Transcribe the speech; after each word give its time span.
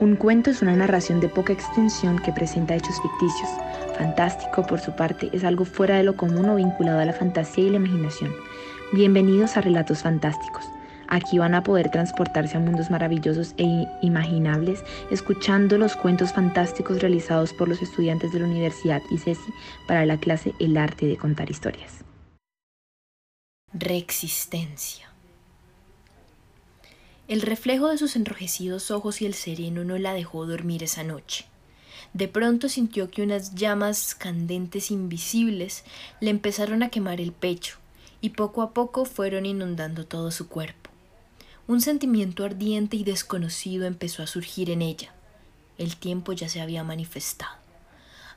Un 0.00 0.16
cuento 0.16 0.50
es 0.50 0.62
una 0.62 0.74
narración 0.74 1.20
de 1.20 1.28
poca 1.28 1.52
extensión 1.52 2.18
que 2.20 2.32
presenta 2.32 2.74
hechos 2.74 2.98
ficticios. 3.02 3.50
Fantástico, 3.98 4.66
por 4.66 4.80
su 4.80 4.96
parte, 4.96 5.28
es 5.34 5.44
algo 5.44 5.66
fuera 5.66 5.98
de 5.98 6.04
lo 6.04 6.16
común 6.16 6.48
o 6.48 6.56
vinculado 6.56 7.00
a 7.00 7.04
la 7.04 7.12
fantasía 7.12 7.64
y 7.64 7.68
la 7.68 7.76
imaginación. 7.76 8.34
Bienvenidos 8.94 9.58
a 9.58 9.60
Relatos 9.60 9.98
Fantásticos. 9.98 10.64
Aquí 11.08 11.38
van 11.38 11.54
a 11.54 11.62
poder 11.62 11.90
transportarse 11.90 12.56
a 12.56 12.60
mundos 12.60 12.90
maravillosos 12.90 13.54
e 13.58 13.86
imaginables 14.00 14.82
escuchando 15.10 15.76
los 15.76 15.96
cuentos 15.96 16.32
fantásticos 16.32 17.02
realizados 17.02 17.52
por 17.52 17.68
los 17.68 17.82
estudiantes 17.82 18.32
de 18.32 18.38
la 18.38 18.46
Universidad 18.46 19.02
ICESI 19.10 19.52
para 19.86 20.06
la 20.06 20.16
clase 20.16 20.54
El 20.58 20.78
arte 20.78 21.04
de 21.04 21.18
contar 21.18 21.50
historias. 21.50 22.06
Reexistencia. 23.74 25.09
El 27.30 27.42
reflejo 27.42 27.86
de 27.90 27.96
sus 27.96 28.16
enrojecidos 28.16 28.90
ojos 28.90 29.22
y 29.22 29.26
el 29.26 29.34
sereno 29.34 29.84
no 29.84 29.96
la 29.98 30.14
dejó 30.14 30.46
dormir 30.46 30.82
esa 30.82 31.04
noche. 31.04 31.46
De 32.12 32.26
pronto 32.26 32.68
sintió 32.68 33.08
que 33.08 33.22
unas 33.22 33.54
llamas 33.54 34.16
candentes 34.16 34.90
invisibles 34.90 35.84
le 36.20 36.30
empezaron 36.30 36.82
a 36.82 36.88
quemar 36.88 37.20
el 37.20 37.30
pecho 37.30 37.76
y 38.20 38.30
poco 38.30 38.62
a 38.62 38.72
poco 38.72 39.04
fueron 39.04 39.46
inundando 39.46 40.06
todo 40.06 40.32
su 40.32 40.48
cuerpo. 40.48 40.90
Un 41.68 41.80
sentimiento 41.80 42.44
ardiente 42.44 42.96
y 42.96 43.04
desconocido 43.04 43.86
empezó 43.86 44.24
a 44.24 44.26
surgir 44.26 44.68
en 44.68 44.82
ella. 44.82 45.14
El 45.78 45.94
tiempo 45.94 46.32
ya 46.32 46.48
se 46.48 46.60
había 46.60 46.82
manifestado. 46.82 47.54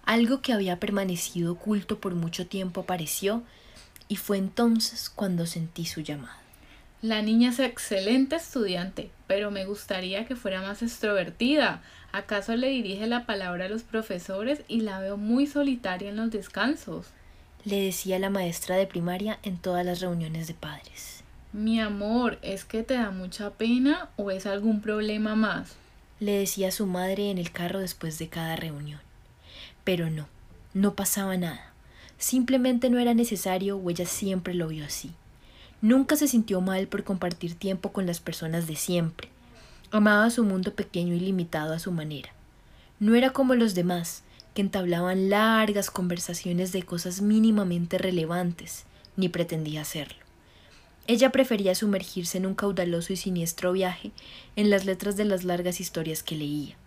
Algo 0.06 0.44
que 0.44 0.54
había 0.54 0.80
permanecido 0.80 1.54
oculto 1.54 2.00
por 2.00 2.14
mucho 2.14 2.46
tiempo 2.46 2.82
apareció 2.82 3.42
y 4.08 4.18
fue 4.18 4.38
entonces 4.38 5.10
cuando 5.10 5.48
sentí 5.48 5.88
su 5.88 6.02
llamada. 6.02 6.43
La 7.04 7.22
niña 7.22 7.50
es 7.50 7.60
excelente 7.60 8.38
estudiante, 8.38 9.12
pero 9.28 9.52
me 9.52 9.66
gustaría 9.66 10.26
que 10.26 10.38
fuera 10.38 10.62
más 10.62 10.82
extrovertida. 10.82 11.84
¿Acaso 12.14 12.56
le 12.56 12.70
dirige 12.70 13.08
la 13.08 13.26
palabra 13.26 13.66
a 13.66 13.68
los 13.68 13.84
profesores 13.84 14.62
y 14.70 14.80
la 14.80 15.02
veo 15.02 15.18
muy 15.18 15.46
solitaria 15.46 16.08
en 16.08 16.16
los 16.16 16.32
descansos? 16.32 17.08
Le 17.66 17.82
decía 17.82 18.20
la 18.20 18.30
maestra 18.30 18.78
de 18.78 18.88
primaria 18.88 19.38
en 19.44 19.58
todas 19.58 19.86
las 19.86 20.00
reuniones 20.00 20.48
de 20.48 20.54
padres. 20.54 21.26
Mi 21.52 21.82
amor, 21.82 22.40
¿es 22.42 22.64
que 22.64 22.84
te 22.84 22.94
da 22.94 23.12
mucha 23.12 23.50
pena 23.50 24.08
o 24.16 24.32
es 24.32 24.46
algún 24.46 24.80
problema 24.80 25.36
más? 25.36 25.76
Le 26.22 26.32
decía 26.32 26.72
su 26.72 26.88
madre 26.88 27.32
en 27.32 27.38
el 27.38 27.52
carro 27.52 27.80
después 27.80 28.18
de 28.18 28.30
cada 28.30 28.56
reunión. 28.56 29.02
Pero 29.84 30.10
no, 30.10 30.30
no 30.74 30.96
pasaba 30.96 31.36
nada. 31.36 31.74
Simplemente 32.18 32.90
no 32.90 32.98
era 32.98 33.14
necesario 33.14 33.76
o 33.76 33.90
ella 33.90 34.06
siempre 34.06 34.54
lo 34.54 34.70
vio 34.70 34.86
así. 34.86 35.14
Nunca 35.84 36.16
se 36.16 36.30
sintió 36.30 36.62
mal 36.62 36.88
por 36.88 37.04
compartir 37.04 37.56
tiempo 37.56 37.92
con 37.92 38.06
las 38.06 38.22
personas 38.22 38.68
de 38.68 38.78
siempre. 38.78 39.28
Amaba 39.92 40.30
su 40.30 40.46
mundo 40.46 40.74
pequeño 40.74 41.14
y 41.14 41.20
limitado 41.20 41.74
a 41.74 41.80
su 41.80 41.92
manera. 41.92 42.30
No 43.02 43.16
era 43.16 43.32
como 43.32 43.54
los 43.54 43.76
demás, 43.76 44.24
que 44.54 44.62
entablaban 44.62 45.30
largas 45.30 45.92
conversaciones 45.92 46.72
de 46.72 46.84
cosas 46.84 47.22
mínimamente 47.22 47.98
relevantes, 47.98 48.86
ni 49.18 49.28
pretendía 49.28 49.82
hacerlo. 49.82 50.24
Ella 51.06 51.34
prefería 51.34 51.76
sumergirse 51.76 52.38
en 52.38 52.46
un 52.46 52.56
caudaloso 52.56 53.12
y 53.12 53.18
siniestro 53.18 53.74
viaje 53.74 54.12
en 54.56 54.70
las 54.70 54.86
letras 54.86 55.18
de 55.18 55.26
las 55.26 55.44
largas 55.44 55.82
historias 55.82 56.24
que 56.24 56.38
leía. 56.38 56.78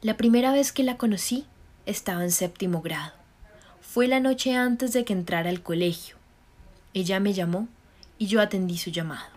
La 0.00 0.16
primera 0.16 0.52
vez 0.52 0.70
que 0.70 0.84
la 0.84 0.96
conocí 0.96 1.44
estaba 1.86 2.22
en 2.22 2.30
séptimo 2.30 2.82
grado. 2.82 3.14
Fue 3.80 4.06
la 4.06 4.20
noche 4.20 4.54
antes 4.54 4.92
de 4.92 5.04
que 5.04 5.12
entrara 5.12 5.50
al 5.50 5.60
colegio. 5.60 6.17
Ella 6.98 7.20
me 7.20 7.32
llamó 7.32 7.68
y 8.18 8.26
yo 8.26 8.40
atendí 8.40 8.76
su 8.76 8.90
llamado. 8.90 9.30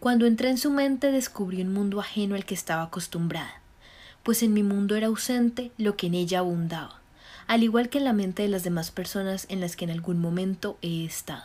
Cuando 0.00 0.24
entré 0.24 0.48
en 0.48 0.56
su 0.56 0.70
mente 0.70 1.12
descubrí 1.12 1.60
un 1.60 1.70
mundo 1.70 2.00
ajeno 2.00 2.34
al 2.34 2.46
que 2.46 2.54
estaba 2.54 2.84
acostumbrada, 2.84 3.60
pues 4.22 4.42
en 4.42 4.54
mi 4.54 4.62
mundo 4.62 4.96
era 4.96 5.08
ausente 5.08 5.70
lo 5.76 5.98
que 5.98 6.06
en 6.06 6.14
ella 6.14 6.38
abundaba, 6.38 7.00
al 7.46 7.62
igual 7.62 7.90
que 7.90 7.98
en 7.98 8.04
la 8.04 8.14
mente 8.14 8.42
de 8.42 8.48
las 8.48 8.64
demás 8.64 8.90
personas 8.90 9.44
en 9.50 9.60
las 9.60 9.76
que 9.76 9.84
en 9.84 9.90
algún 9.90 10.18
momento 10.18 10.78
he 10.80 11.04
estado. 11.04 11.44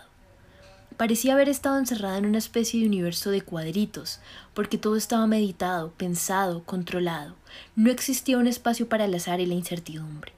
Parecía 0.95 1.33
haber 1.33 1.49
estado 1.49 1.77
encerrada 1.77 2.17
en 2.17 2.25
una 2.25 2.37
especie 2.37 2.79
de 2.79 2.85
universo 2.85 3.29
de 3.29 3.41
cuadritos, 3.41 4.21
porque 4.53 4.77
todo 4.77 4.95
estaba 4.95 5.27
meditado, 5.27 5.91
pensado, 5.91 6.63
controlado. 6.63 7.35
No 7.75 7.91
existía 7.91 8.37
un 8.37 8.47
espacio 8.47 8.87
para 8.87 9.05
el 9.05 9.15
azar 9.15 9.41
y 9.41 9.45
la 9.45 9.55
incertidumbre. 9.55 10.31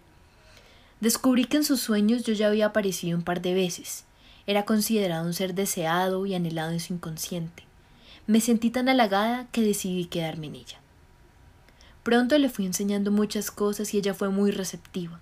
Descubrí 1.00 1.46
que 1.46 1.57
en 1.57 1.63
sus 1.63 1.81
sueños 1.81 2.24
yo 2.24 2.34
ya 2.34 2.47
había 2.47 2.68
aparecido 2.68 3.18
un 3.18 3.24
par 3.24 3.41
de 3.41 3.53
veces, 3.53 4.05
era 4.47 4.66
considerado 4.66 5.25
un 5.25 5.33
ser 5.33 5.56
deseado 5.56 6.25
y 6.25 6.35
anhelado 6.35 6.72
en 6.72 6.79
su 6.79 6.94
inconsciente. 6.94 7.63
Me 8.28 8.41
sentí 8.41 8.69
tan 8.69 8.89
halagada 8.89 9.47
que 9.51 9.61
decidí 9.61 10.06
quedarme 10.06 10.47
en 10.47 10.56
ella. 10.56 10.79
Pronto 12.03 12.38
le 12.38 12.50
fui 12.50 12.66
enseñando 12.66 13.11
muchas 13.11 13.50
cosas 13.50 13.94
y 13.94 13.97
ella 13.97 14.13
fue 14.13 14.29
muy 14.29 14.51
receptiva. 14.51 15.19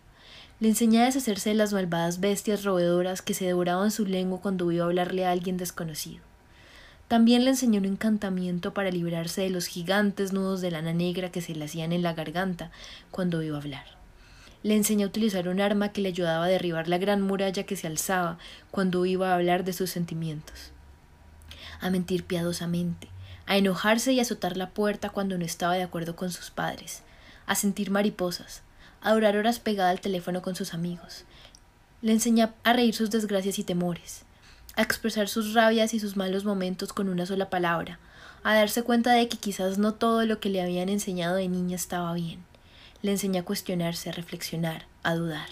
Le 0.60 0.70
enseñé 0.70 1.02
a 1.02 1.06
deshacerse 1.06 1.50
de 1.50 1.56
las 1.56 1.74
malvadas 1.74 2.20
bestias 2.20 2.64
roedoras 2.64 3.22
que 3.22 3.34
se 3.34 3.46
devoraban 3.46 3.92
su 3.92 4.06
lengua 4.06 4.42
cuando 4.42 4.72
iba 4.72 4.84
a 4.84 4.88
hablarle 4.88 5.26
a 5.26 5.32
alguien 5.32 5.58
desconocido. 5.58 6.24
También 7.08 7.44
le 7.44 7.52
enseñé 7.52 7.78
un 7.78 7.86
encantamiento 7.86 8.74
para 8.74 8.92
librarse 8.92 9.42
de 9.42 9.50
los 9.50 9.68
gigantes 9.68 10.34
nudos 10.34 10.62
de 10.62 10.72
lana 10.72 10.94
negra 10.94 11.32
que 11.32 11.42
se 11.42 11.54
le 11.56 11.66
hacían 11.66 11.92
en 11.92 12.02
la 12.02 12.14
garganta 12.14 12.72
cuando 13.12 13.44
iba 13.44 13.58
a 13.58 13.62
hablar. 13.62 14.03
Le 14.64 14.78
enseñé 14.78 15.04
a 15.04 15.08
utilizar 15.08 15.50
un 15.50 15.60
arma 15.60 15.90
que 15.90 16.00
le 16.00 16.08
ayudaba 16.08 16.46
a 16.46 16.48
derribar 16.48 16.88
la 16.88 16.98
gran 16.98 17.22
muralla 17.22 17.64
que 17.64 17.76
se 17.76 17.86
alzaba 17.86 18.38
cuando 18.72 19.06
iba 19.06 19.30
a 19.30 19.36
hablar 19.36 19.66
de 19.66 19.74
sus 19.74 19.90
sentimientos. 19.90 20.72
A 21.82 21.90
mentir 21.90 22.24
piadosamente, 22.24 23.10
a 23.46 23.58
enojarse 23.58 24.14
y 24.14 24.22
azotar 24.22 24.56
la 24.56 24.70
puerta 24.70 25.10
cuando 25.10 25.38
no 25.38 25.44
estaba 25.44 25.74
de 25.74 25.84
acuerdo 25.84 26.16
con 26.16 26.32
sus 26.32 26.50
padres, 26.50 27.04
a 27.46 27.56
sentir 27.56 27.92
mariposas, 27.92 28.62
a 29.02 29.12
durar 29.14 29.36
horas 29.36 29.60
pegada 29.60 29.90
al 29.90 30.00
teléfono 30.00 30.42
con 30.42 30.56
sus 30.56 30.74
amigos. 30.74 31.26
Le 32.02 32.14
enseñé 32.14 32.48
a 32.64 32.74
reír 32.74 32.96
sus 32.96 33.12
desgracias 33.12 33.60
y 33.60 33.66
temores, 33.66 34.24
a 34.78 34.82
expresar 34.82 35.28
sus 35.28 35.54
rabias 35.54 35.94
y 35.94 36.00
sus 36.00 36.16
malos 36.16 36.46
momentos 36.46 36.94
con 36.94 37.10
una 37.10 37.26
sola 37.26 37.50
palabra, 37.50 38.00
a 38.44 38.56
darse 38.56 38.84
cuenta 38.84 39.12
de 39.12 39.28
que 39.28 39.38
quizás 39.38 39.78
no 39.78 39.94
todo 39.94 40.26
lo 40.26 40.40
que 40.40 40.48
le 40.48 40.62
habían 40.62 40.88
enseñado 40.88 41.36
de 41.36 41.50
niña 41.50 41.76
estaba 41.76 42.14
bien 42.14 42.46
le 43.04 43.12
enseñé 43.12 43.40
a 43.40 43.46
cuestionarse, 43.46 44.10
a 44.10 44.14
reflexionar, 44.14 44.88
a 45.04 45.14
dudar. 45.14 45.50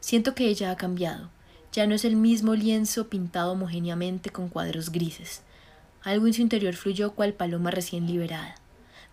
Siento 0.00 0.34
que 0.34 0.48
ella 0.48 0.70
ha 0.70 0.76
cambiado. 0.76 1.30
Ya 1.72 1.86
no 1.86 1.94
es 1.94 2.04
el 2.04 2.16
mismo 2.16 2.54
lienzo 2.54 3.08
pintado 3.08 3.52
homogéneamente 3.52 4.30
con 4.30 4.48
cuadros 4.48 4.90
grises. 4.90 5.42
Algo 6.02 6.26
en 6.26 6.34
su 6.34 6.42
interior 6.42 6.74
fluyó 6.74 7.12
cual 7.12 7.32
paloma 7.32 7.70
recién 7.70 8.06
liberada. 8.06 8.56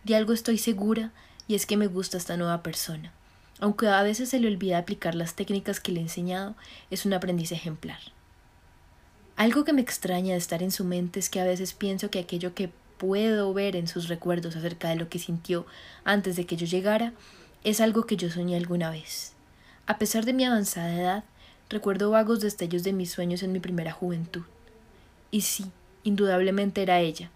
De 0.04 0.16
algo 0.16 0.34
estoy 0.34 0.58
segura 0.58 1.12
y 1.48 1.56
es 1.56 1.66
que 1.66 1.78
me 1.78 1.88
gusta 1.88 2.18
esta 2.18 2.38
nueva 2.38 2.64
persona. 2.64 3.14
Aunque 3.60 3.88
a 3.88 4.02
veces 4.02 4.30
se 4.30 4.40
le 4.40 4.48
olvida 4.48 4.80
aplicar 4.80 5.14
las 5.14 5.36
técnicas 5.36 5.80
que 5.80 5.92
le 5.92 6.00
he 6.00 6.04
enseñado, 6.04 6.56
es 6.90 7.06
un 7.06 7.14
aprendiz 7.14 7.52
ejemplar. 7.52 8.00
Algo 9.36 9.64
que 9.64 9.74
me 9.74 9.82
extraña 9.82 10.34
de 10.34 10.40
estar 10.40 10.64
en 10.64 10.72
su 10.72 10.86
mente 10.86 11.20
es 11.20 11.30
que 11.30 11.40
a 11.40 11.46
veces 11.46 11.74
pienso 11.74 12.10
que 12.10 12.20
aquello 12.20 12.56
que 12.56 12.72
puedo 12.98 13.54
ver 13.54 13.76
en 13.76 13.88
sus 13.88 14.08
recuerdos 14.08 14.56
acerca 14.56 14.90
de 14.90 14.96
lo 14.96 15.10
que 15.10 15.20
sintió 15.20 15.66
antes 16.04 16.36
de 16.36 16.46
que 16.46 16.56
yo 16.56 16.66
llegara 16.66 17.14
es 17.64 17.82
algo 17.82 18.06
que 18.06 18.18
yo 18.18 18.30
soñé 18.30 18.58
alguna 18.58 18.90
vez. 18.90 19.34
A 19.86 19.98
pesar 19.98 20.26
de 20.26 20.34
mi 20.34 20.46
avanzada 20.46 21.00
edad, 21.00 21.24
recuerdo 21.70 22.12
vagos 22.12 22.42
destellos 22.42 22.84
de 22.84 22.94
mis 22.94 23.12
sueños 23.12 23.44
en 23.44 23.52
mi 23.52 23.60
primera 23.60 23.92
juventud. 23.92 24.44
Y 25.32 25.42
sí, 25.42 25.66
indudablemente 26.04 26.82
era 26.82 27.00
ella. 27.00 27.32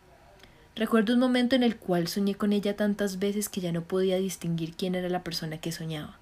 Recuerdo 0.76 1.14
un 1.14 1.20
momento 1.20 1.56
en 1.56 1.64
el 1.64 1.78
cual 1.78 2.08
soñé 2.08 2.36
con 2.36 2.54
ella 2.54 2.76
tantas 2.76 3.18
veces 3.18 3.50
que 3.50 3.62
ya 3.62 3.72
no 3.72 3.82
podía 3.82 4.18
distinguir 4.18 4.76
quién 4.76 4.94
era 4.94 5.10
la 5.10 5.24
persona 5.24 5.58
que 5.58 5.72
soñaba, 5.72 6.20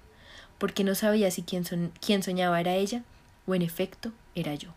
porque 0.56 0.82
no 0.82 0.94
sabía 0.94 1.30
si 1.30 1.42
quien, 1.42 2.22
soñaba 2.22 2.60
era 2.60 2.74
ella 2.74 3.02
o 3.46 3.54
en 3.54 3.60
efecto 3.60 4.12
era 4.34 4.54
yo. 4.54 4.70